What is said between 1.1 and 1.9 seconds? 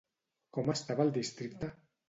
districte?